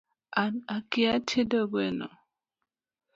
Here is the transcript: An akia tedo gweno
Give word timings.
An 0.43 0.53
akia 0.75 1.13
tedo 1.27 1.61
gweno 1.71 2.07